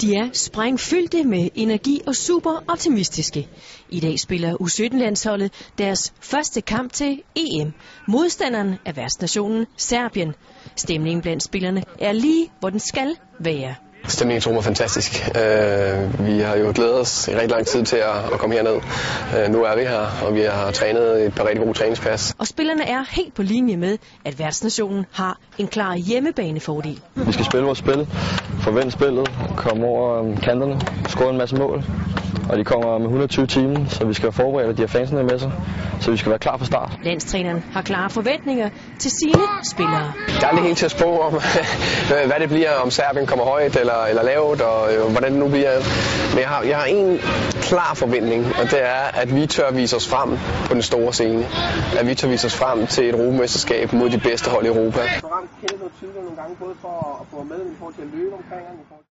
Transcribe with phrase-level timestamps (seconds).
[0.00, 3.48] De er sprængfyldte med energi og super optimistiske.
[3.88, 7.72] I dag spiller U17-landsholdet deres første kamp til EM.
[8.08, 10.34] Modstanderen er værtsnationen Serbien.
[10.76, 13.74] Stemningen blandt spillerne er lige, hvor den skal være.
[14.08, 15.28] Stemningen tror mig fantastisk.
[15.28, 18.76] Uh, vi har jo glædet os i rigtig lang tid til at, at komme herned.
[18.76, 22.34] Uh, nu er vi her, og vi har trænet et par rigtig gode træningspas.
[22.38, 27.00] Og spillerne er helt på linje med, at værtsnationen har en klar hjemmebanefordel.
[27.14, 28.06] Vi skal spille vores spil,
[28.66, 31.84] forvente spillet, komme over kanterne, score en masse mål.
[32.50, 35.38] Og de kommer med 120 timer, så vi skal forberede, at de har fansene med
[35.38, 35.52] sig.
[36.00, 36.98] Så vi skal være klar fra start.
[37.02, 40.12] Landstræneren har klare forventninger til sine spillere.
[40.40, 41.32] Der er aldrig helt til at spå om,
[42.30, 45.48] hvad det bliver, om Serbien kommer højt eller, eller lavt, og øh, hvordan det nu
[45.48, 45.72] bliver.
[46.34, 47.18] Men jeg har, jeg har en
[47.62, 50.30] klar forventning, og det er, at vi tør vise os frem
[50.68, 51.46] på den store scene.
[51.98, 55.00] At vi tør vise os frem til et europamesterskab mod de bedste hold i Europa.
[55.00, 58.34] Ramt kæmpet tydeligt nogle gange, både for at få med, i forhold til at løbe
[58.40, 59.04] omkring どうぞ。